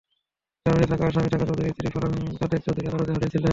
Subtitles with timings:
[0.65, 3.49] জামিনে থাকা আসামি সাকা চৌধুরীর স্ত্রী ফারহাত কাদের চৌধুরী আদালতে হাজির ছিলেন।